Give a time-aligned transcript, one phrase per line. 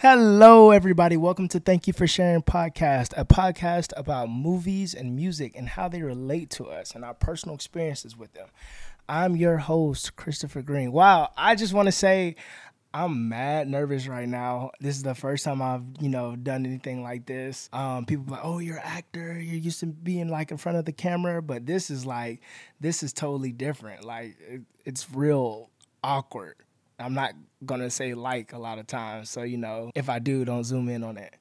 [0.00, 1.18] Hello, everybody.
[1.18, 5.88] Welcome to Thank You for Sharing podcast, a podcast about movies and music and how
[5.88, 8.48] they relate to us and our personal experiences with them.
[9.10, 10.90] I'm your host, Christopher Green.
[10.90, 12.36] Wow, I just want to say
[12.94, 14.70] I'm mad nervous right now.
[14.80, 17.68] This is the first time I've, you know, done anything like this.
[17.74, 19.38] Um, people like, oh, you're an actor.
[19.38, 22.40] You're used to being like in front of the camera, but this is like,
[22.80, 24.04] this is totally different.
[24.04, 25.68] Like, it, it's real
[26.02, 26.56] awkward.
[27.02, 27.34] I'm not
[27.66, 30.88] gonna say like a lot of times, so you know, if I do, don't zoom
[30.88, 31.34] in on it.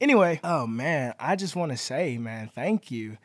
[0.00, 3.16] Anyway, oh man, I just want to say, man, thank you,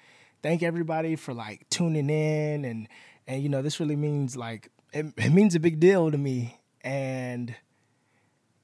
[0.41, 2.87] thank everybody for like tuning in, and
[3.27, 6.59] and you know, this really means like it, it means a big deal to me,
[6.81, 7.55] and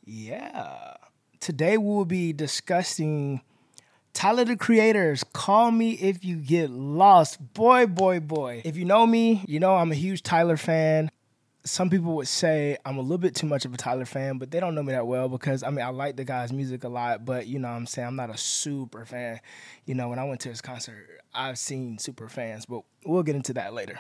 [0.06, 0.96] yeah,
[1.40, 3.42] today we will be discussing.
[4.14, 7.54] Tyler the Creator's Call Me If You Get Lost.
[7.54, 8.64] Boy, boy, boy.
[8.66, 11.12] If you know me, you know I'm a huge Tyler fan
[11.68, 14.52] some people would say I'm a little bit too much of a Tyler fan, but
[14.52, 16.90] they don't know me that well because I mean I like the guy's music a
[16.90, 19.40] lot, but you know I'm saying I'm not a super fan.
[19.86, 23.36] You know, when I went to his concert, I've seen super fans, but we'll get
[23.36, 24.00] into that later.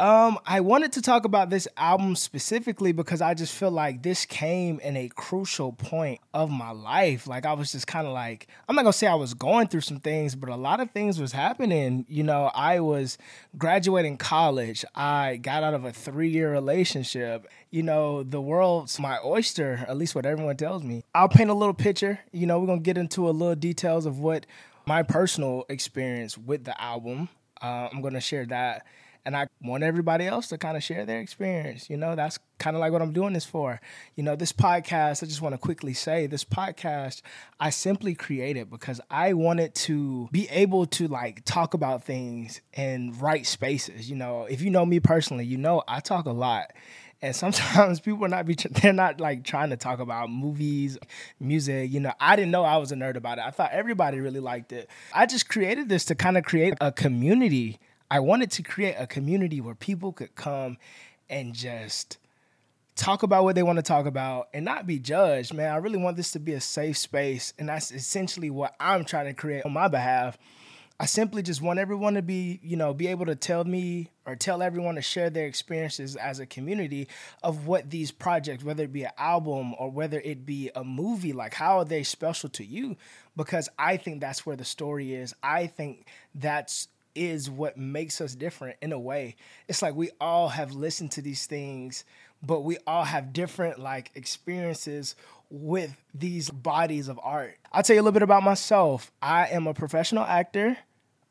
[0.00, 4.24] Um, I wanted to talk about this album specifically because I just feel like this
[4.24, 7.28] came in a crucial point of my life.
[7.28, 9.82] Like I was just kind of like, I'm not gonna say I was going through
[9.82, 12.04] some things, but a lot of things was happening.
[12.08, 13.16] You know, I was
[13.56, 14.84] graduating college.
[14.94, 17.46] I got out of a three year relationship.
[17.70, 21.04] You know, the world's my oyster, at least what everyone tells me.
[21.14, 22.18] I'll paint a little picture.
[22.32, 24.46] You know, we're gonna get into a little details of what
[24.84, 27.28] my personal experience with the album.
[27.62, 28.84] Uh, I'm gonna share that
[29.24, 31.88] and I want everybody else to kind of share their experience.
[31.88, 33.80] You know, that's kind of like what I'm doing this for.
[34.16, 37.22] You know, this podcast, I just want to quickly say this podcast,
[37.60, 43.16] I simply created because I wanted to be able to like talk about things in
[43.18, 44.10] right spaces.
[44.10, 46.72] You know, if you know me personally, you know I talk a lot.
[47.24, 50.98] And sometimes people are not be they're not like trying to talk about movies,
[51.38, 51.92] music.
[51.92, 53.44] You know, I didn't know I was a nerd about it.
[53.44, 54.90] I thought everybody really liked it.
[55.14, 57.78] I just created this to kind of create a community
[58.12, 60.76] I wanted to create a community where people could come
[61.30, 62.18] and just
[62.94, 65.72] talk about what they want to talk about and not be judged, man.
[65.72, 67.54] I really want this to be a safe space.
[67.58, 70.36] And that's essentially what I'm trying to create on my behalf.
[71.00, 74.36] I simply just want everyone to be, you know, be able to tell me or
[74.36, 77.08] tell everyone to share their experiences as a community
[77.42, 81.32] of what these projects, whether it be an album or whether it be a movie,
[81.32, 82.94] like how are they special to you?
[83.38, 85.34] Because I think that's where the story is.
[85.42, 89.36] I think that's is what makes us different in a way.
[89.68, 92.04] It's like we all have listened to these things,
[92.42, 95.14] but we all have different like experiences
[95.50, 97.58] with these bodies of art.
[97.72, 99.12] I'll tell you a little bit about myself.
[99.20, 100.78] I am a professional actor.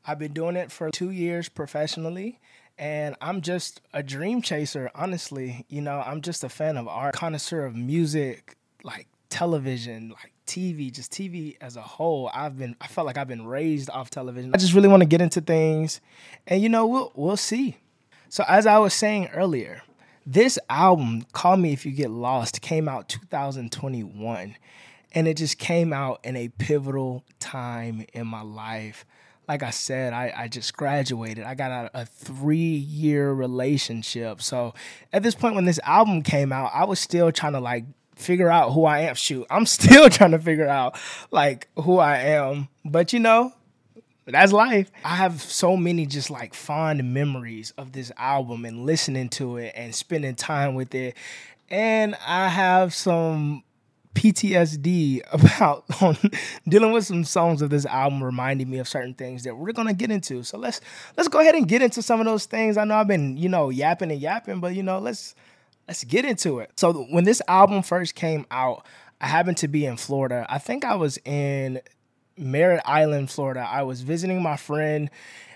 [0.06, 2.40] I've been doing it for 2 years professionally
[2.78, 5.66] and I'm just a dream chaser, honestly.
[5.70, 10.92] You know, I'm just a fan of art, connoisseur of music, like television, like TV,
[10.92, 12.30] just TV as a whole.
[12.34, 14.52] I've been I felt like I've been raised off television.
[14.54, 16.02] I just really want to get into things
[16.46, 17.78] and you know, we'll we'll see.
[18.28, 19.82] So as I was saying earlier,
[20.26, 24.56] this album, Call Me If You Get Lost, came out 2021
[25.14, 29.06] and it just came out in a pivotal time in my life.
[29.48, 31.46] Like I said, I, I just graduated.
[31.46, 34.42] I got a, a three year relationship.
[34.42, 34.74] So
[35.14, 37.86] at this point, when this album came out, I was still trying to like
[38.22, 39.16] figure out who I am.
[39.16, 40.98] Shoot, I'm still trying to figure out
[41.32, 42.70] like who I am.
[42.86, 43.54] But you know,
[44.26, 44.92] that's life.
[45.04, 49.74] I have so many just like fond memories of this album and listening to it
[49.76, 51.16] and spending time with it.
[51.70, 53.64] And I have some
[54.14, 56.18] PTSD about on
[56.68, 59.94] dealing with some songs of this album reminding me of certain things that we're gonna
[59.94, 60.44] get into.
[60.44, 60.82] So let's
[61.18, 62.78] let's go ahead and get into some of those things.
[62.78, 65.36] I know I've been, you know, yapping and yapping, but you know, let's
[65.88, 66.72] let's get into it.
[66.78, 68.86] So when this album first came out,
[69.20, 70.46] I happened to be in Florida.
[70.50, 71.82] I think I was in
[72.38, 73.68] Merritt Island, Florida.
[73.70, 75.10] I was visiting my friend.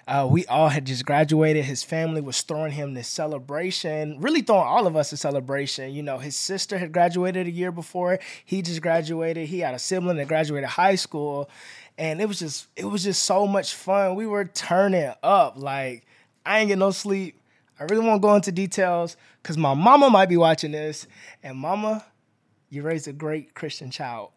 [0.08, 1.66] Uh, we all had just graduated.
[1.66, 5.94] His family was throwing him this celebration, really throwing all of us a celebration.
[5.94, 8.20] You know, his sister had graduated a year before.
[8.46, 9.48] He just graduated.
[9.48, 11.50] He had a sibling that graduated high school,
[11.98, 14.14] and it was just it was just so much fun.
[14.14, 15.58] We were turning up.
[15.58, 16.06] Like
[16.46, 17.40] I ain't get no sleep.
[17.80, 21.08] I really won't go into details because my mama might be watching this.
[21.44, 22.06] And mama,
[22.70, 24.32] you raised a great Christian child,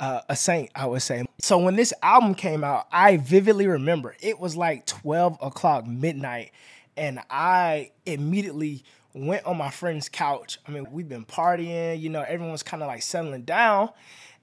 [0.00, 1.24] uh, a saint, I would say.
[1.40, 6.52] So when this album came out, I vividly remember it was like 12 o'clock midnight.
[6.96, 8.82] And I immediately
[9.14, 10.58] went on my friend's couch.
[10.66, 13.90] I mean, we've been partying, you know, everyone's kind of like settling down.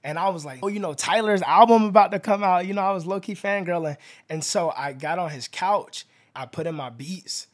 [0.02, 2.66] And I was like, oh, you know, Tyler's album about to come out.
[2.66, 3.96] You know, I was low key fangirling.
[4.28, 6.04] And so I got on his couch,
[6.36, 7.46] I put in my beats,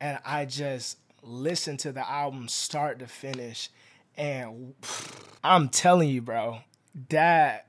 [0.00, 3.68] and I just listened to the album start to finish.
[4.16, 4.74] And
[5.44, 6.58] I'm telling you, bro,
[7.10, 7.66] that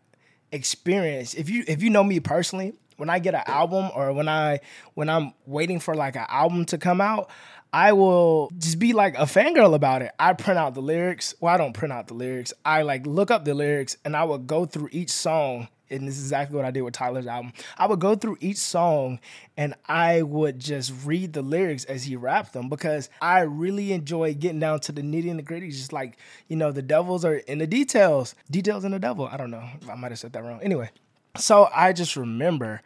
[0.51, 4.27] experience, if you if you know me personally, when I get an album or when
[4.27, 4.59] I
[4.93, 7.29] when I'm waiting for like an album to come out,
[7.73, 10.11] I will just be like a fangirl about it.
[10.19, 11.33] I print out the lyrics.
[11.39, 12.53] Well, I don't print out the lyrics.
[12.65, 15.67] I like look up the lyrics and I will go through each song.
[15.91, 17.53] And this is exactly what I did with Tyler's album.
[17.77, 19.19] I would go through each song
[19.57, 24.33] and I would just read the lyrics as he rapped them because I really enjoy
[24.33, 25.69] getting down to the nitty and the gritty.
[25.69, 26.17] Just like,
[26.47, 28.35] you know, the devils are in the details.
[28.49, 29.27] Details in the devil.
[29.27, 29.67] I don't know.
[29.89, 30.61] I might have said that wrong.
[30.61, 30.89] Anyway,
[31.37, 32.81] so I just remember,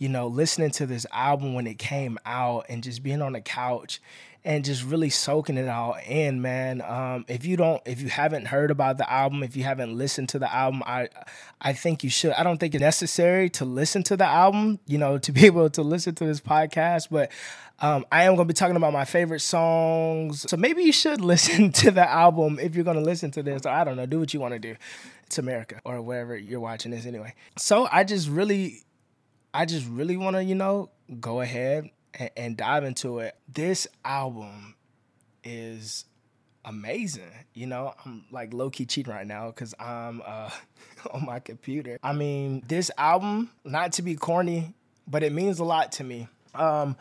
[0.00, 3.40] you know, listening to this album when it came out and just being on the
[3.40, 4.00] couch
[4.42, 6.80] and just really soaking it all in, man.
[6.80, 10.30] Um, if you don't, if you haven't heard about the album, if you haven't listened
[10.30, 11.10] to the album, I,
[11.60, 12.32] I think you should.
[12.32, 15.68] I don't think it's necessary to listen to the album, you know, to be able
[15.68, 17.30] to listen to this podcast, but
[17.82, 20.46] um, I am going to be talking about my favorite songs.
[20.48, 23.66] So maybe you should listen to the album if you're going to listen to this.
[23.66, 24.76] Or I don't know, do what you want to do.
[25.26, 27.34] It's America or wherever you're watching this anyway.
[27.56, 28.82] So I just really,
[29.52, 33.36] I just really want to, you know, go ahead and, and dive into it.
[33.52, 34.74] This album
[35.42, 36.04] is
[36.64, 37.30] amazing.
[37.54, 40.50] You know, I'm like low key cheating right now because I'm uh,
[41.12, 41.98] on my computer.
[42.02, 44.74] I mean, this album, not to be corny,
[45.06, 46.28] but it means a lot to me.
[46.54, 46.96] Um,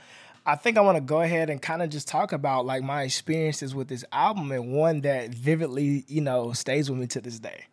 [0.45, 3.03] I think I want to go ahead and kind of just talk about like my
[3.03, 7.39] experiences with this album and one that vividly, you know, stays with me to this
[7.39, 7.65] day.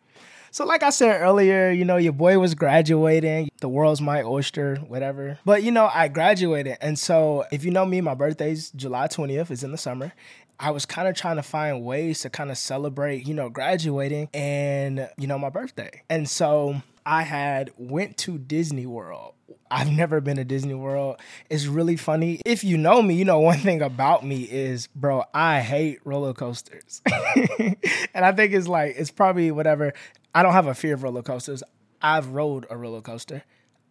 [0.57, 3.51] So, like I said earlier, you know, your boy was graduating.
[3.61, 5.37] The world's my oyster, whatever.
[5.45, 6.77] But, you know, I graduated.
[6.81, 10.13] And so, if you know me, my birthday's July 20th, is in the summer.
[10.59, 14.29] I was kind of trying to find ways to kind of celebrate, you know, graduating
[14.33, 16.01] and, you know, my birthday.
[16.09, 19.33] And so I had went to Disney World.
[19.69, 21.21] I've never been to Disney World.
[21.49, 22.41] It's really funny.
[22.45, 26.33] If you know me, you know one thing about me is, bro, I hate roller
[26.33, 27.01] coasters.
[27.59, 29.93] and I think it's like, it's probably whatever.
[30.33, 31.61] I don't have a fear of roller coasters.
[32.01, 33.43] I've rode a roller coaster.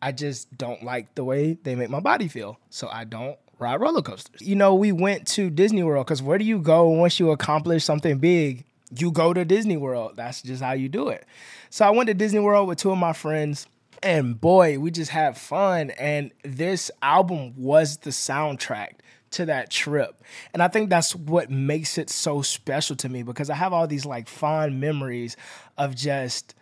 [0.03, 2.59] I just don't like the way they make my body feel.
[2.71, 4.41] So I don't ride roller coasters.
[4.41, 7.85] You know, we went to Disney World because where do you go once you accomplish
[7.85, 8.65] something big?
[8.97, 10.13] You go to Disney World.
[10.17, 11.27] That's just how you do it.
[11.71, 13.67] So I went to Disney World with two of my friends.
[14.03, 15.91] And boy, we just had fun.
[15.91, 18.97] And this album was the soundtrack
[19.33, 20.23] to that trip.
[20.53, 23.87] And I think that's what makes it so special to me because I have all
[23.87, 25.37] these like fond memories
[25.77, 26.55] of just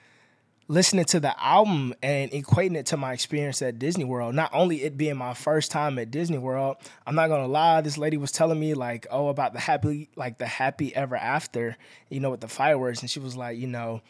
[0.66, 4.34] listening to the album and equating it to my experience at Disney World.
[4.34, 6.76] Not only it being my first time at Disney World,
[7.06, 10.38] I'm not gonna lie, this lady was telling me like, oh, about the happy like
[10.38, 11.76] the happy ever after,
[12.08, 13.00] you know, with the fireworks.
[13.00, 14.00] And she was like, you know,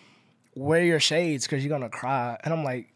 [0.54, 2.38] wear your shades because you're gonna cry.
[2.44, 2.92] And I'm like,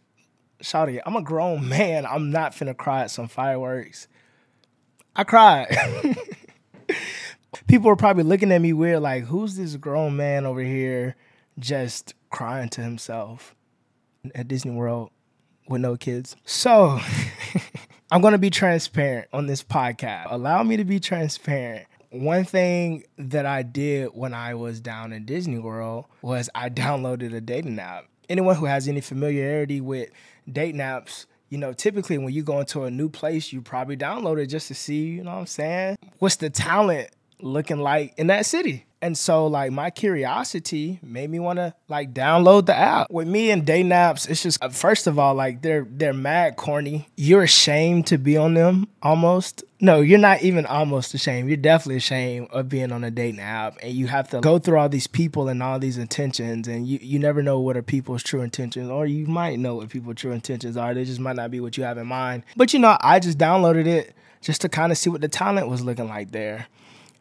[0.62, 2.06] Shawty, I'm a grown man.
[2.06, 4.06] I'm not finna cry at some fireworks.
[5.16, 5.76] I cried.
[7.66, 11.16] People were probably looking at me weird, like, who's this grown man over here
[11.58, 13.54] just crying to himself
[14.34, 15.10] at Disney World
[15.68, 16.36] with no kids?
[16.44, 16.98] So,
[18.10, 20.26] I'm gonna be transparent on this podcast.
[20.30, 21.86] Allow me to be transparent.
[22.10, 27.34] One thing that I did when I was down in Disney World was I downloaded
[27.34, 28.06] a dating app.
[28.28, 30.10] Anyone who has any familiarity with
[30.50, 34.38] dating apps you know, typically when you go into a new place, you probably download
[34.38, 35.96] it just to see, you know what I'm saying?
[36.18, 37.08] What's the talent
[37.40, 38.84] looking like in that city?
[39.00, 43.10] And so like my curiosity made me want to like download the app.
[43.10, 46.56] With me and day naps, it's just uh, first of all like they're they're mad
[46.56, 47.08] corny.
[47.16, 49.62] You're ashamed to be on them almost.
[49.80, 51.48] No, you're not even almost ashamed.
[51.48, 54.78] You're definitely ashamed of being on a dating app and you have to go through
[54.78, 58.24] all these people and all these intentions and you, you never know what are people's
[58.24, 60.92] true intentions or you might know what people's true intentions are.
[60.94, 62.42] They just might not be what you have in mind.
[62.56, 65.68] But you know, I just downloaded it just to kind of see what the talent
[65.68, 66.66] was looking like there.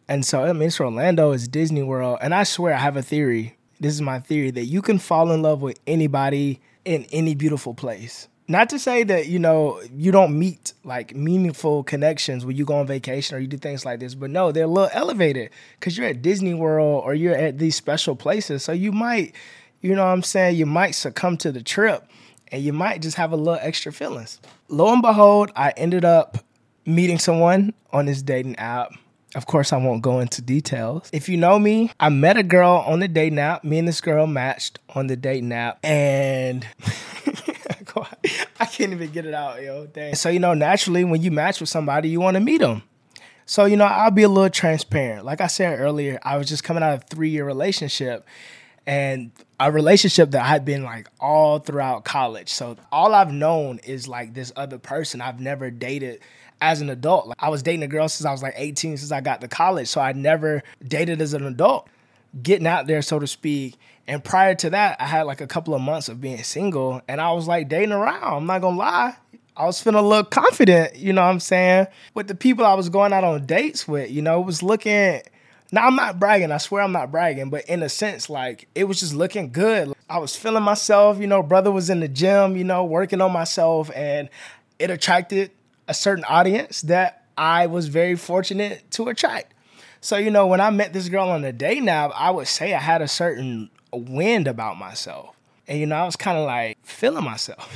[0.07, 2.19] And so, I mean, it's Orlando, it's Disney World.
[2.21, 3.57] And I swear, I have a theory.
[3.79, 7.73] This is my theory that you can fall in love with anybody in any beautiful
[7.73, 8.27] place.
[8.49, 12.75] Not to say that, you know, you don't meet like meaningful connections when you go
[12.75, 15.97] on vacation or you do things like this, but no, they're a little elevated because
[15.97, 18.63] you're at Disney World or you're at these special places.
[18.63, 19.35] So you might,
[19.81, 22.09] you know what I'm saying, you might succumb to the trip
[22.49, 24.39] and you might just have a little extra feelings.
[24.69, 26.37] Lo and behold, I ended up
[26.85, 28.93] meeting someone on this dating app
[29.37, 31.11] of course, I won't go into details.
[31.13, 33.63] If you know me, I met a girl on the dating app.
[33.63, 36.67] Me and this girl matched on the dating app, and
[38.59, 39.85] I can't even get it out, yo.
[39.85, 40.15] Dang.
[40.15, 42.81] So you know, naturally, when you match with somebody, you want to meet them.
[43.45, 45.23] So you know, I'll be a little transparent.
[45.23, 48.25] Like I said earlier, I was just coming out of a three year relationship,
[48.87, 52.49] and a relationship that I had been like all throughout college.
[52.49, 55.21] So all I've known is like this other person.
[55.21, 56.21] I've never dated
[56.61, 57.27] as an adult.
[57.27, 59.47] Like I was dating a girl since I was like 18, since I got to
[59.47, 59.87] college.
[59.87, 61.87] So I never dated as an adult.
[62.43, 63.75] getting out there, so to speak.
[64.07, 67.19] And prior to that, I had like a couple of months of being single and
[67.19, 68.33] I was like dating around.
[68.33, 69.15] I'm not gonna lie.
[69.55, 71.87] I was feeling a little confident, you know what I'm saying?
[72.13, 75.21] With the people I was going out on dates with, you know, it was looking
[75.71, 78.85] now I'm not bragging, I swear I'm not bragging, but in a sense, like it
[78.85, 79.93] was just looking good.
[80.09, 83.33] I was feeling myself, you know, brother was in the gym, you know, working on
[83.33, 84.29] myself, and
[84.79, 85.51] it attracted
[85.87, 89.53] a certain audience that I was very fortunate to attract.
[90.01, 92.73] So, you know, when I met this girl on a day now, I would say
[92.73, 95.35] I had a certain wind about myself.
[95.67, 97.73] And, you know, I was kind of like feeling myself.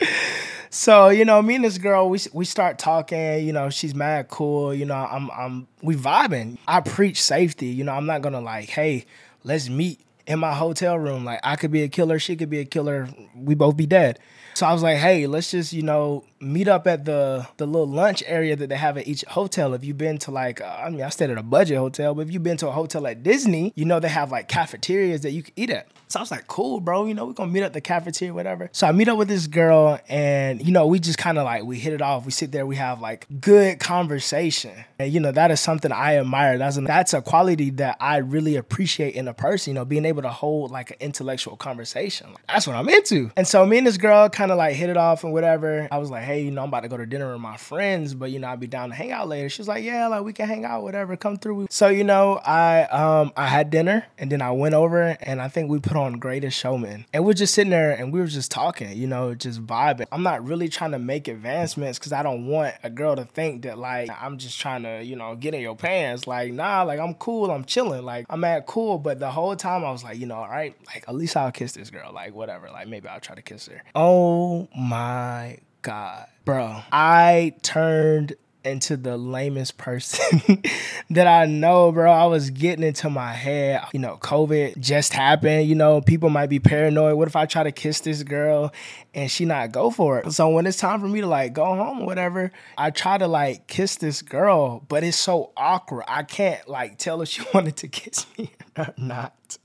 [0.70, 3.44] so you know, me and this girl, we we start talking.
[3.44, 4.72] You know, she's mad cool.
[4.74, 6.58] You know, I'm I'm we vibing.
[6.66, 7.66] I preach safety.
[7.66, 9.06] You know, I'm not gonna like, hey,
[9.44, 11.24] let's meet in my hotel room.
[11.24, 13.08] Like I could be a killer, she could be a killer.
[13.34, 14.18] We both be dead.
[14.54, 17.86] So I was like, hey, let's just, you know, meet up at the the little
[17.86, 19.74] lunch area that they have at each hotel.
[19.74, 22.22] If you've been to like, uh, I mean, I stayed at a budget hotel, but
[22.22, 25.30] if you've been to a hotel at Disney, you know they have like cafeterias that
[25.30, 25.88] you can eat at.
[26.08, 27.06] So I was like, cool, bro.
[27.06, 28.68] You know, we're gonna meet at the cafeteria, whatever.
[28.72, 31.64] So I meet up with this girl, and you know, we just kind of like
[31.64, 32.26] we hit it off.
[32.26, 36.16] We sit there, we have like good conversation, and you know, that is something I
[36.16, 36.58] admire.
[36.58, 39.70] That's a, that's a quality that I really appreciate in a person.
[39.70, 42.26] You know, being able to hold like an intellectual conversation.
[42.46, 43.30] That's what I'm into.
[43.36, 45.88] And so me and this girl kind of like hit it off and whatever.
[45.90, 48.14] I was like, hey, you know, I'm about to go to dinner with my friends,
[48.14, 49.48] but you know, I'd be down to hang out later.
[49.48, 51.16] She's like, yeah, like we can hang out, whatever.
[51.16, 51.66] Come through.
[51.70, 55.48] So you know, I um I had dinner, and then I went over, and I
[55.48, 57.06] think we put on on Greatest Showman.
[57.12, 60.06] And we're just sitting there and we were just talking, you know, just vibing.
[60.12, 63.62] I'm not really trying to make advancements because I don't want a girl to think
[63.62, 66.26] that like I'm just trying to, you know, get in your pants.
[66.26, 68.98] Like, nah, like I'm cool, I'm chilling, like I'm at cool.
[68.98, 71.52] But the whole time I was like, you know, all right, like at least I'll
[71.52, 73.82] kiss this girl, like whatever, like maybe I'll try to kiss her.
[73.94, 76.80] Oh my God, bro.
[76.92, 80.62] I turned into the lamest person
[81.10, 82.10] that I know, bro.
[82.10, 83.82] I was getting into my head.
[83.92, 85.66] You know, COVID just happened.
[85.68, 87.16] You know, people might be paranoid.
[87.16, 88.72] What if I try to kiss this girl
[89.14, 90.32] and she not go for it?
[90.32, 93.26] So when it's time for me to like go home or whatever, I try to
[93.26, 96.04] like kiss this girl, but it's so awkward.
[96.06, 99.58] I can't like tell if she wanted to kiss me or not.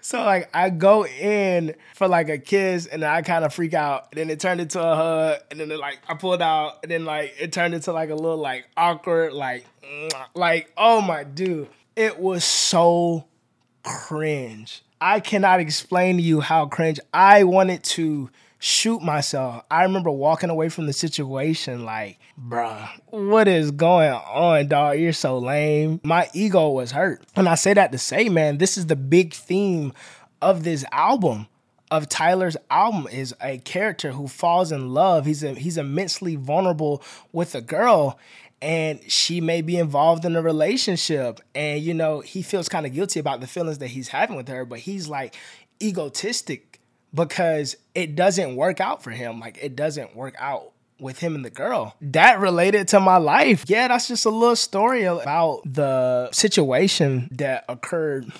[0.00, 4.08] So like I go in for like a kiss and I kind of freak out.
[4.12, 5.40] And then it turned into a hug.
[5.50, 8.14] And then it, like I pulled out and then like it turned into like a
[8.14, 9.64] little like awkward like
[10.34, 11.68] like oh my dude.
[11.96, 13.26] It was so
[13.82, 14.82] cringe.
[15.00, 17.00] I cannot explain to you how cringe.
[17.12, 19.64] I wanted to shoot myself.
[19.70, 24.98] I remember walking away from the situation like, bruh, what is going on, dog?
[24.98, 26.00] You're so lame.
[26.02, 27.22] My ego was hurt.
[27.36, 29.92] And I say that to say, man, this is the big theme
[30.42, 31.46] of this album.
[31.90, 35.24] Of Tyler's album is a character who falls in love.
[35.24, 38.18] He's a, he's immensely vulnerable with a girl,
[38.60, 42.92] and she may be involved in a relationship and you know he feels kind of
[42.92, 45.34] guilty about the feelings that he's having with her but he's like
[45.80, 46.67] egotistic
[47.12, 49.40] because it doesn't work out for him.
[49.40, 51.94] Like it doesn't work out with him and the girl.
[52.00, 53.64] That related to my life.
[53.68, 58.32] Yeah, that's just a little story about the situation that occurred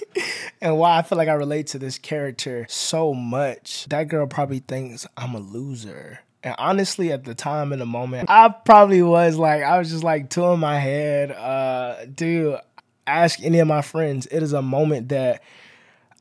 [0.60, 3.86] and why I feel like I relate to this character so much.
[3.86, 6.20] That girl probably thinks I'm a loser.
[6.42, 10.04] And honestly, at the time in the moment, I probably was like, I was just
[10.04, 11.32] like two in my head.
[11.32, 12.58] Uh, dude,
[13.06, 14.26] ask any of my friends.
[14.26, 15.42] It is a moment that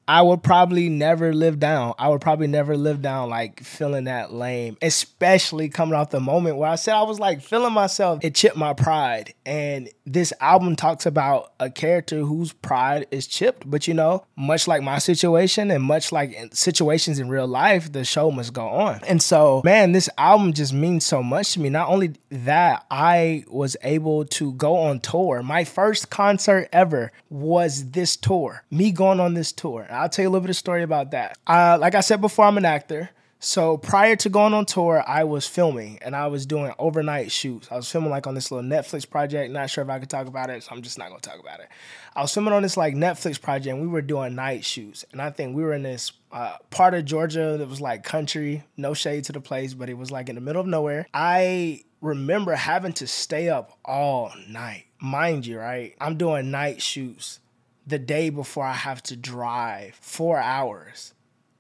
[0.08, 1.94] I would probably never live down.
[2.00, 6.56] I would probably never live down like feeling that lame, especially coming off the moment
[6.58, 8.24] where I said I was like feeling myself.
[8.24, 9.34] It chipped my pride.
[9.46, 13.70] And this album talks about a character whose pride is chipped.
[13.70, 18.06] But you know, much like my situation and much like situations in real life, the
[18.06, 19.02] show must go on.
[19.08, 21.70] And so, man, this album just means so much to me.
[21.70, 25.44] Not only that, I was able to go on tour.
[25.44, 29.86] My first concert ever was this tour, me going on this tour.
[29.98, 31.38] I'll tell you a little bit of story about that.
[31.48, 33.10] Uh, like I said before, I'm an actor.
[33.40, 37.68] So prior to going on tour, I was filming and I was doing overnight shoots.
[37.72, 39.52] I was filming like on this little Netflix project.
[39.52, 41.60] Not sure if I could talk about it, so I'm just not gonna talk about
[41.60, 41.68] it.
[42.16, 45.06] I was filming on this like Netflix project and we were doing night shoots.
[45.12, 48.64] And I think we were in this uh, part of Georgia that was like country,
[48.76, 51.08] no shade to the place, but it was like in the middle of nowhere.
[51.14, 54.86] I remember having to stay up all night.
[55.00, 55.96] Mind you, right?
[56.02, 57.40] I'm doing night shoots
[57.88, 61.14] the day before I have to drive four hours.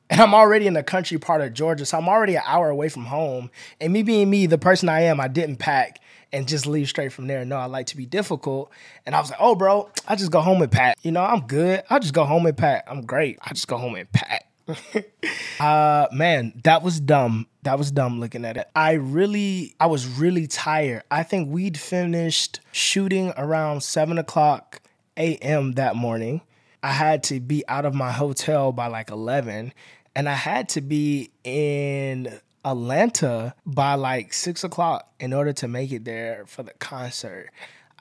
[0.10, 2.90] And I'm already in the country part of Georgia, so I'm already an hour away
[2.90, 3.50] from home.
[3.82, 6.00] And me being me, the person I am, I didn't pack
[6.32, 7.44] and just leave straight from there.
[7.46, 8.72] No, I like to be difficult.
[9.06, 10.98] And I was like, oh, bro, I just go home and pack.
[11.02, 11.84] You know, I'm good.
[11.90, 12.86] I just go home and pack.
[12.88, 13.38] I'm great.
[13.42, 14.46] I just go home and pack.
[15.62, 17.48] uh man, that was dumb.
[17.64, 18.68] That was dumb looking at it.
[18.76, 21.04] I really I was really tired.
[21.10, 24.82] I think we'd finished shooting around seven o'clock
[25.18, 25.74] a.m.
[25.74, 26.42] that morning.
[26.84, 29.74] I had to be out of my hotel by like 11,
[30.16, 35.92] and I had to be in Atlanta by like six o'clock in order to make
[35.92, 37.50] it there for the concert.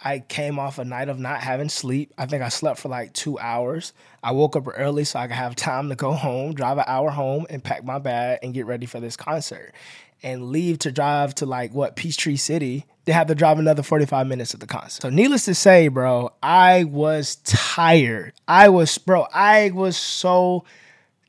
[0.03, 2.13] I came off a night of not having sleep.
[2.19, 3.93] I think I slept for like two hours.
[4.23, 7.11] I woke up early so I could have time to go home, drive an hour
[7.11, 9.73] home, and pack my bag and get ready for this concert.
[10.23, 12.87] And leave to drive to like what Peachtree City.
[13.07, 15.01] They have to drive another 45 minutes at the concert.
[15.03, 18.35] So needless to say, bro, I was tired.
[18.47, 20.65] I was, bro, I was so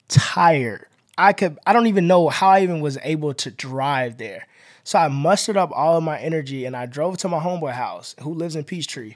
[0.07, 0.87] tired.
[1.17, 4.47] I could I don't even know how I even was able to drive there.
[4.83, 8.15] So I mustered up all of my energy and I drove to my homeboy house
[8.21, 9.15] who lives in Peachtree.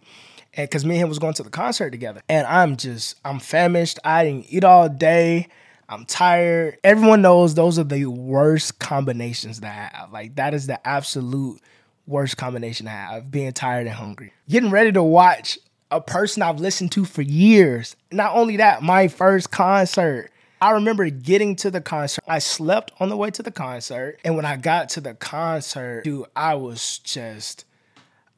[0.53, 2.21] And cause me and him was going to the concert together.
[2.27, 3.97] And I'm just, I'm famished.
[4.03, 5.47] I didn't eat all day.
[5.87, 6.77] I'm tired.
[6.83, 10.09] Everyone knows those are the worst combinations to have.
[10.11, 11.61] Like that is the absolute
[12.07, 14.33] worst combination to have, being tired and hungry.
[14.49, 15.57] Getting ready to watch
[15.91, 17.95] a person I've listened to for years.
[18.11, 20.31] Not only that, my first concert.
[20.61, 22.23] I remember getting to the concert.
[22.27, 24.19] I slept on the way to the concert.
[24.23, 27.65] And when I got to the concert, dude, I was just.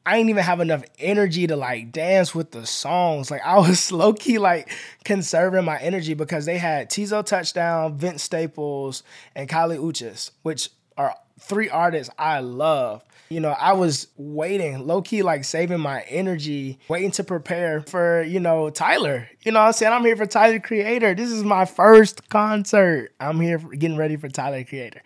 [0.06, 3.30] I didn't even have enough energy to like dance with the songs.
[3.30, 4.70] Like I was low key like
[5.04, 9.02] conserving my energy because they had Teezo Touchdown, Vince Staples,
[9.34, 13.04] and Kali Uchis, which are three artists I love.
[13.30, 18.22] You know, I was waiting, low key, like saving my energy, waiting to prepare for,
[18.22, 19.28] you know, Tyler.
[19.44, 19.92] You know I'm saying?
[19.92, 21.14] I'm here for Tyler Creator.
[21.14, 23.12] This is my first concert.
[23.18, 25.02] I'm here getting ready for Tyler Creator.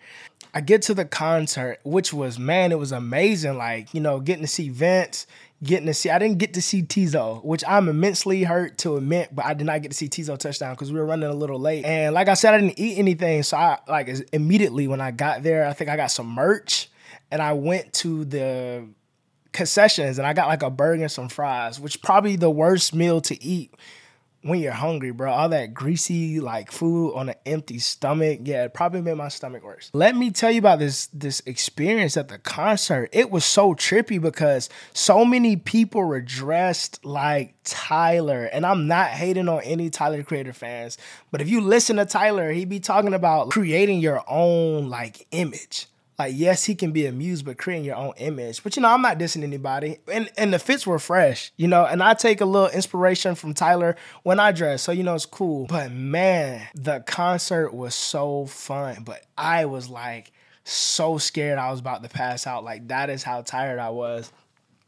[0.53, 3.57] I get to the concert, which was, man, it was amazing.
[3.57, 5.25] Like, you know, getting to see Vince,
[5.63, 9.35] getting to see, I didn't get to see Teezo, which I'm immensely hurt to admit,
[9.35, 11.59] but I did not get to see Teezo touchdown because we were running a little
[11.59, 11.85] late.
[11.85, 13.43] And like I said, I didn't eat anything.
[13.43, 16.89] So I, like, immediately when I got there, I think I got some merch
[17.31, 18.87] and I went to the
[19.51, 23.19] concessions and I got like a burger and some fries, which probably the worst meal
[23.21, 23.73] to eat
[24.41, 25.31] when you're hungry, bro.
[25.31, 29.63] All that greasy like food on an empty stomach, yeah, it probably made my stomach
[29.63, 29.89] worse.
[29.93, 33.09] Let me tell you about this this experience at the concert.
[33.11, 39.09] It was so trippy because so many people were dressed like Tyler, and I'm not
[39.09, 40.97] hating on any Tyler Creator fans,
[41.31, 45.87] but if you listen to Tyler, he'd be talking about creating your own like image
[46.19, 48.61] like yes, he can be amused, but creating your own image.
[48.61, 49.99] But you know, I'm not dissing anybody.
[50.11, 53.53] And and the fits were fresh, you know, and I take a little inspiration from
[53.53, 54.81] Tyler when I dress.
[54.81, 55.65] So you know it's cool.
[55.67, 59.03] But man, the concert was so fun.
[59.03, 60.33] But I was like
[60.65, 62.63] so scared I was about to pass out.
[62.63, 64.31] Like that is how tired I was.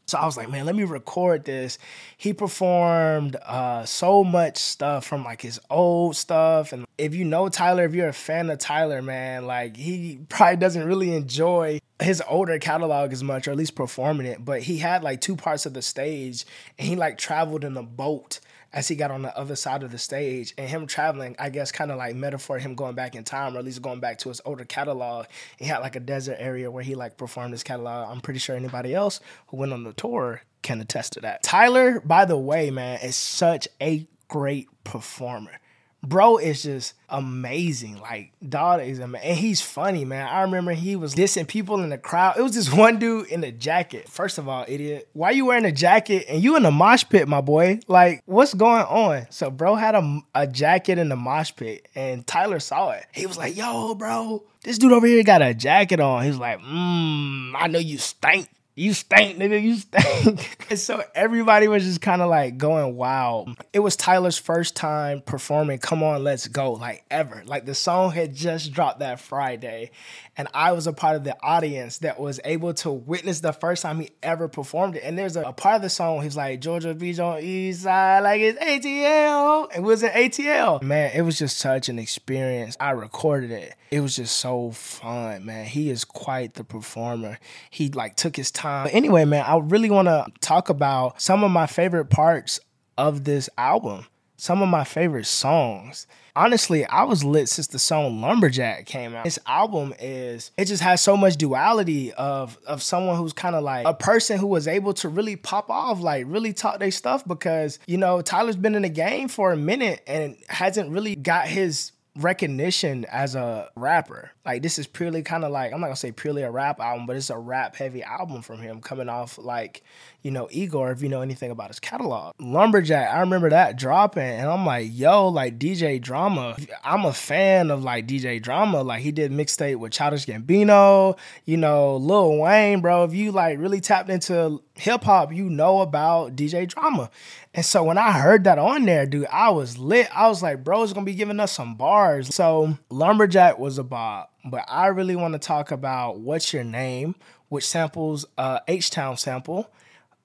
[0.06, 1.78] So I was like, man, let me record this.
[2.16, 6.72] He performed uh, so much stuff from like his old stuff.
[6.72, 10.56] And if you know Tyler, if you're a fan of Tyler, man, like he probably
[10.56, 14.44] doesn't really enjoy his older catalog as much, or at least performing it.
[14.44, 16.44] But he had like two parts of the stage
[16.78, 18.40] and he like traveled in a boat
[18.72, 21.72] as he got on the other side of the stage and him traveling, I guess
[21.72, 24.28] kind of like metaphor him going back in time or at least going back to
[24.28, 25.26] his older catalog.
[25.58, 28.08] He had like a desert area where he like performed his catalog.
[28.10, 31.42] I'm pretty sure anybody else who went on the tour can attest to that.
[31.42, 35.58] Tyler, by the way, man, is such a great performer
[36.02, 38.00] bro is just amazing.
[38.00, 39.28] Like, dog is amazing.
[39.28, 40.26] And he's funny, man.
[40.26, 42.38] I remember he was dissing people in the crowd.
[42.38, 44.08] It was this one dude in a jacket.
[44.08, 47.28] First of all, idiot, why you wearing a jacket and you in the mosh pit,
[47.28, 47.80] my boy?
[47.86, 49.26] Like, what's going on?
[49.30, 53.06] So, bro had a, a jacket in the mosh pit and Tyler saw it.
[53.12, 56.24] He was like, yo, bro, this dude over here got a jacket on.
[56.24, 60.66] He's like, mmm, I know you stink you stink, nigga, you stink.
[60.70, 63.46] and so everybody was just kind of like going wow.
[63.72, 67.42] It was Tyler's first time performing Come On, Let's Go, like ever.
[67.44, 69.90] Like the song had just dropped that Friday.
[70.36, 73.82] And I was a part of the audience that was able to witness the first
[73.82, 75.02] time he ever performed it.
[75.04, 78.20] And there's a, a part of the song, he's like, Georgia Beach on East Side,
[78.20, 79.76] like it's ATL.
[79.76, 80.80] It was an ATL.
[80.82, 82.78] Man, it was just such an experience.
[82.80, 83.74] I recorded it.
[83.90, 85.66] It was just so fun, man.
[85.66, 87.38] He is quite the performer.
[87.68, 88.84] He like took his time.
[88.86, 92.58] But anyway, man, I really want to talk about some of my favorite parts
[92.96, 94.06] of this album.
[94.38, 99.24] Some of my favorite songs honestly, I was lit since the song Lumberjack came out.
[99.24, 103.62] This album is it just has so much duality of of someone who's kind of
[103.62, 107.26] like a person who was able to really pop off, like really talk their stuff
[107.26, 111.48] because you know Tyler's been in the game for a minute and hasn't really got
[111.48, 114.30] his recognition as a rapper.
[114.44, 117.06] Like this is purely kind of like I'm not gonna say purely a rap album,
[117.06, 119.82] but it's a rap heavy album from him coming off like
[120.22, 122.34] you know, Igor, if you know anything about his catalog.
[122.38, 126.56] Lumberjack, I remember that dropping, and I'm like, yo, like DJ Drama.
[126.84, 128.82] I'm a fan of like DJ Drama.
[128.82, 133.04] Like he did mixtape with Childish Gambino, you know, Lil Wayne, bro.
[133.04, 137.10] If you like really tapped into hip hop, you know about DJ Drama.
[137.54, 140.08] And so when I heard that on there, dude, I was lit.
[140.16, 142.34] I was like, bro's gonna be giving us some bars.
[142.34, 147.14] So Lumberjack was a bop, but I really want to talk about What's Your Name,
[147.48, 149.70] which samples uh H Town sample,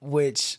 [0.00, 0.58] which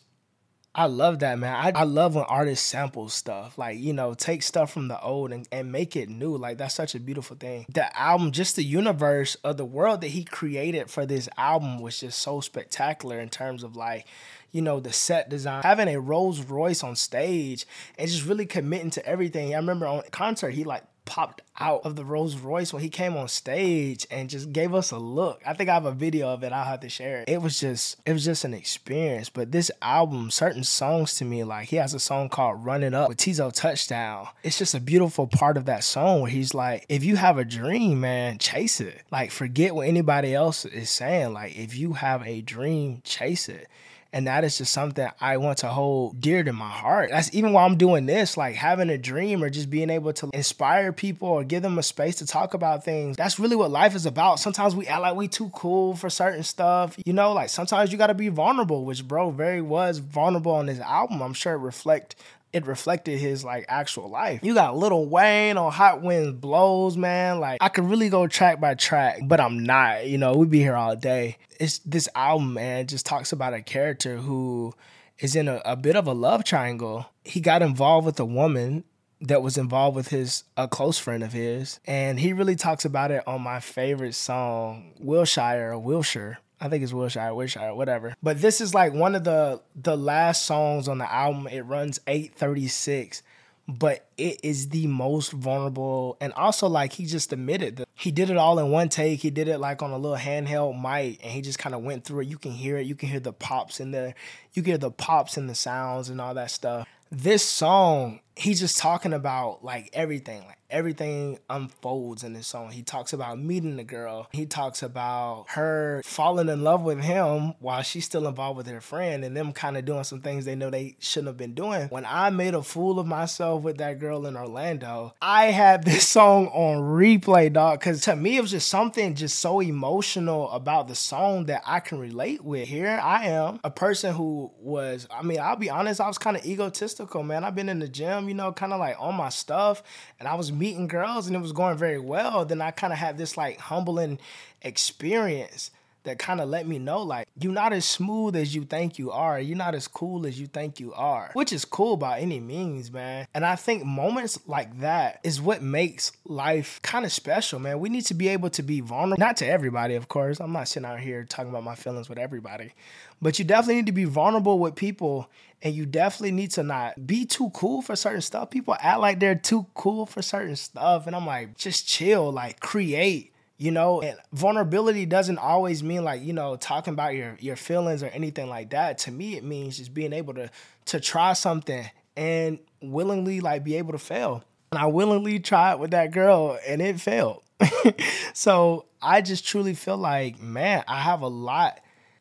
[0.76, 1.56] I love that, man.
[1.56, 3.58] I, I love when artists sample stuff.
[3.58, 6.38] Like, you know, take stuff from the old and, and make it new.
[6.38, 7.66] Like, that's such a beautiful thing.
[7.74, 12.00] The album, just the universe of the world that he created for this album was
[12.00, 14.06] just so spectacular in terms of like,
[14.52, 17.66] you know, the set design, having a Rolls Royce on stage
[17.98, 19.54] and just really committing to everything.
[19.54, 23.16] I remember on concert, he like popped out of the Rolls Royce when he came
[23.18, 25.42] on stage and just gave us a look.
[25.46, 26.52] I think I have a video of it.
[26.52, 27.30] I'll have to share it.
[27.30, 29.30] It was just it was just an experience.
[29.30, 32.94] But this album, certain songs to me, like he has a song called Run It
[32.94, 34.28] Up with Teezo Touchdown.
[34.44, 37.46] It's just a beautiful part of that song where he's like, if you have a
[37.46, 39.04] dream, man, chase it.
[39.12, 41.34] Like forget what anybody else is saying.
[41.34, 43.68] Like if you have a dream, chase it.
[44.12, 47.12] And that is just something I want to hold dear to my heart.
[47.12, 50.32] That's even while I'm doing this, like having a dream or just being able to
[50.34, 53.18] inspire people or give them a space to talk about things.
[53.18, 54.40] That's really what life is about.
[54.40, 56.98] Sometimes we act like we too cool for certain stuff.
[57.06, 60.80] You know, like sometimes you gotta be vulnerable, which bro very was vulnerable on this
[60.80, 61.22] album.
[61.22, 62.16] I'm sure it reflect
[62.54, 64.40] it reflected his like actual life.
[64.44, 67.40] You got Lil Wayne on Hot Winds Blows, man.
[67.40, 70.08] Like I could really go track by track, but I'm not.
[70.08, 71.38] You know, we'd be here all day.
[71.60, 74.74] It's this album, man, just talks about a character who
[75.20, 77.06] is in a, a bit of a love triangle.
[77.24, 78.84] He got involved with a woman
[79.22, 83.12] that was involved with his a close friend of his, and he really talks about
[83.12, 88.16] it on my favorite song, Wilshire or Wilshire I think it's Wilshire, Wilshire, whatever.
[88.22, 91.48] But this is like one of the the last songs on the album.
[91.48, 93.24] It runs 836,
[93.68, 98.30] but it is the most vulnerable and also like he just admitted that he did
[98.30, 99.22] it all in one take.
[99.22, 102.04] He did it like on a little handheld mic and he just kind of went
[102.04, 102.28] through it.
[102.28, 102.88] You can hear it.
[102.88, 104.16] You can hear the pops in there.
[104.54, 106.88] You can hear the pops and the sounds and all that stuff.
[107.12, 112.72] This song, he's just talking about like everything, like everything unfolds in this song.
[112.72, 114.28] He talks about meeting the girl.
[114.32, 118.82] He talks about her falling in love with him while she's still involved with her
[118.82, 121.88] friend and them kind of doing some things they know they shouldn't have been doing.
[121.90, 126.08] When I made a fool of myself with that girl in Orlando, I had this
[126.08, 130.88] song on replay, dog, because to me it was just something just so emotional about
[130.88, 132.68] the song that I can relate with.
[132.68, 136.38] Here I am, a person who was, I mean, I'll be honest, I was kind
[136.38, 137.44] of egotistical, man.
[137.44, 139.84] I've been in the gym, you know, kind of like on my stuff,
[140.20, 143.00] and I was meeting girls and it was going very well, then I kind of
[143.00, 144.20] had this like humbling
[144.62, 145.72] experience
[146.04, 149.12] that kind of let me know like you're not as smooth as you think you
[149.12, 149.40] are.
[149.40, 152.92] You're not as cool as you think you are, which is cool by any means,
[152.92, 153.28] man.
[153.34, 157.80] And I think moments like that is what makes life kind of special, man.
[157.80, 160.40] We need to be able to be vulnerable, not to everybody, of course.
[160.40, 162.74] I'm not sitting out here talking about my feelings with everybody,
[163.22, 165.30] but you definitely need to be vulnerable with people
[165.62, 168.50] and you definitely need to not be too cool for certain stuff.
[168.50, 171.06] People act like they're too cool for certain stuff.
[171.06, 176.24] And I'm like, just chill, like create you know and vulnerability doesn't always mean like
[176.24, 179.78] you know talking about your your feelings or anything like that to me it means
[179.78, 180.50] just being able to
[180.86, 185.92] to try something and willingly like be able to fail and i willingly tried with
[185.92, 187.44] that girl and it failed
[188.34, 191.80] so i just truly feel like man i have a lot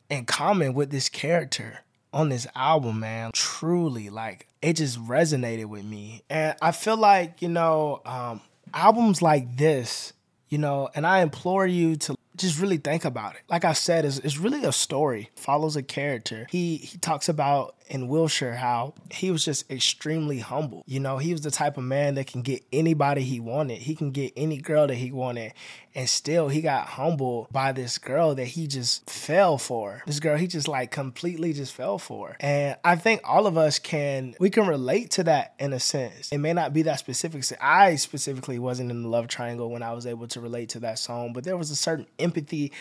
[0.09, 1.79] in common with this character
[2.13, 3.31] on this album, man.
[3.33, 6.23] Truly, like it just resonated with me.
[6.29, 8.41] And I feel like, you know, um,
[8.73, 10.13] albums like this,
[10.49, 13.41] you know, and I implore you to just really think about it.
[13.49, 16.47] Like I said, it's, it's really a story, follows a character.
[16.49, 20.83] He he talks about in Wilshire how he was just extremely humble.
[20.85, 23.79] You know, he was the type of man that can get anybody he wanted.
[23.79, 25.53] He can get any girl that he wanted.
[25.95, 30.03] And still he got humbled by this girl that he just fell for.
[30.05, 32.37] This girl he just like completely just fell for.
[32.39, 36.31] And I think all of us can we can relate to that in a sense.
[36.31, 37.43] It may not be that specific.
[37.59, 40.99] I specifically wasn't in the love triangle when I was able to relate to that
[40.99, 42.71] song, but there was a certain empathy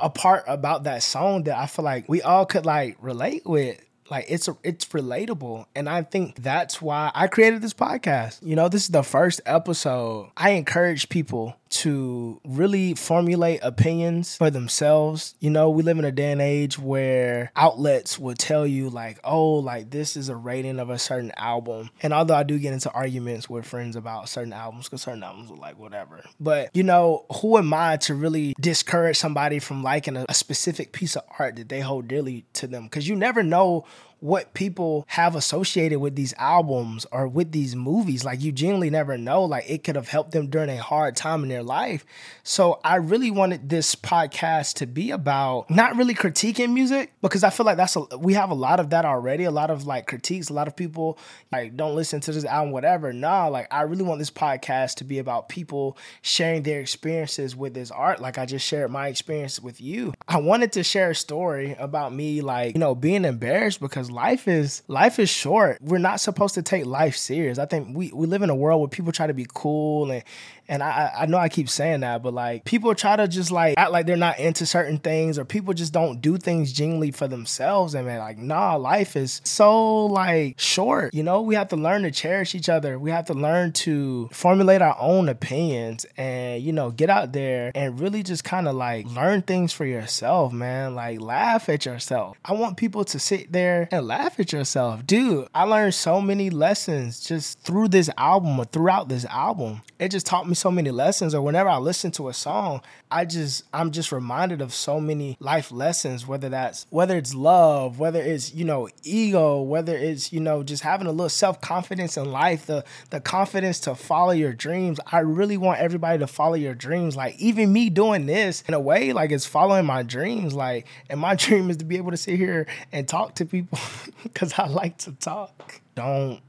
[0.00, 3.80] a part about that song that I feel like we all could like relate with.
[4.10, 5.66] Like it's a, it's relatable.
[5.74, 8.44] And i think that's why i created this podcast.
[8.44, 10.30] You know this is the first episode.
[10.36, 15.34] I encourage people to really formulate opinions for themselves.
[15.40, 19.18] You know, we live in a day and age where outlets will tell you, like,
[19.24, 21.90] oh, like this is a rating of a certain album.
[22.02, 25.50] And although I do get into arguments with friends about certain albums, because certain albums
[25.50, 26.24] are like whatever.
[26.38, 30.92] But, you know, who am I to really discourage somebody from liking a, a specific
[30.92, 32.84] piece of art that they hold dearly to them?
[32.84, 33.86] Because you never know
[34.20, 38.24] what people have associated with these albums or with these movies.
[38.24, 39.44] Like you genuinely never know.
[39.44, 42.04] Like it could have helped them during a hard time in their life.
[42.42, 47.50] So I really wanted this podcast to be about not really critiquing music because I
[47.50, 49.44] feel like that's a, we have a lot of that already.
[49.44, 50.50] A lot of like critiques.
[50.50, 51.18] A lot of people
[51.50, 53.12] like don't listen to this album, whatever.
[53.12, 57.74] Nah, like I really want this podcast to be about people sharing their experiences with
[57.74, 58.20] this art.
[58.20, 60.12] Like I just shared my experience with you.
[60.28, 64.48] I wanted to share a story about me, like you know, being embarrassed because life
[64.48, 65.78] is life is short.
[65.80, 67.58] We're not supposed to take life serious.
[67.58, 70.22] I think we we live in a world where people try to be cool and
[70.70, 73.74] and I, I know I keep saying that, but like people try to just like
[73.76, 77.26] act like they're not into certain things, or people just don't do things genuinely for
[77.26, 77.94] themselves.
[77.94, 81.12] And man, like, nah, life is so like short.
[81.12, 83.00] You know, we have to learn to cherish each other.
[83.00, 87.72] We have to learn to formulate our own opinions and, you know, get out there
[87.74, 90.94] and really just kind of like learn things for yourself, man.
[90.94, 92.38] Like laugh at yourself.
[92.44, 95.04] I want people to sit there and laugh at yourself.
[95.04, 99.82] Dude, I learned so many lessons just through this album or throughout this album.
[99.98, 103.24] It just taught me so many lessons or whenever I listen to a song, I
[103.24, 108.20] just I'm just reminded of so many life lessons whether that's whether it's love, whether
[108.20, 112.66] it's, you know, ego, whether it's, you know, just having a little self-confidence in life,
[112.66, 115.00] the the confidence to follow your dreams.
[115.10, 117.16] I really want everybody to follow your dreams.
[117.16, 121.18] Like even me doing this in a way like it's following my dreams like and
[121.18, 123.78] my dream is to be able to sit here and talk to people
[124.34, 125.80] cuz I like to talk.
[125.94, 126.40] Don't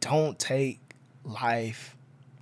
[0.00, 0.80] don't take
[1.24, 1.96] life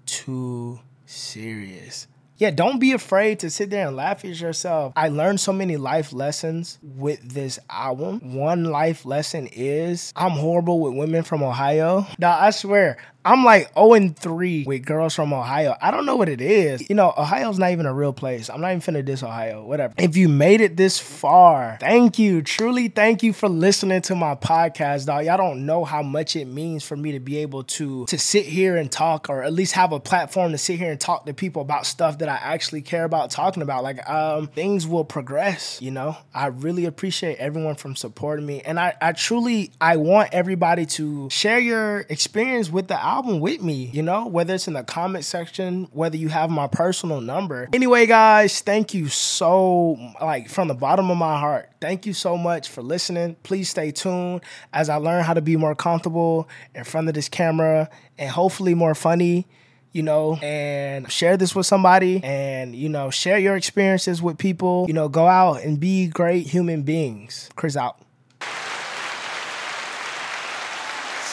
[0.07, 2.07] too serious.
[2.37, 4.95] Yeah, don't be afraid to sit there and laugh at yourself.
[4.97, 8.35] I learned so many life lessons with this album.
[8.35, 12.07] One life lesson is I'm horrible with women from Ohio.
[12.19, 15.77] Now, I swear, I'm like 0 and 3 with girls from Ohio.
[15.81, 16.89] I don't know what it is.
[16.89, 18.49] You know, Ohio's not even a real place.
[18.49, 19.95] I'm not even finna diss Ohio, whatever.
[19.99, 22.41] If you made it this far, thank you.
[22.41, 25.27] Truly, thank you for listening to my podcast, dog.
[25.27, 28.47] Y'all don't know how much it means for me to be able to to sit
[28.47, 31.35] here and talk or at least have a platform to sit here and talk to
[31.35, 33.83] people about stuff that I actually care about talking about.
[33.83, 36.17] Like, um, things will progress, you know?
[36.35, 38.63] I really appreciate everyone from supporting me.
[38.63, 43.61] And I, I truly I want everybody to share your experience with the album with
[43.61, 47.69] me, you know, whether it's in the comment section, whether you have my personal number.
[47.73, 51.69] Anyway, guys, thank you so, like, from the bottom of my heart.
[51.81, 53.37] Thank you so much for listening.
[53.43, 54.43] Please stay tuned
[54.73, 58.75] as I learn how to be more comfortable in front of this camera and hopefully
[58.75, 59.47] more funny
[59.93, 64.85] you know, and share this with somebody and, you know, share your experiences with people.
[64.87, 67.51] You know, go out and be great human beings.
[67.57, 68.00] Chris out.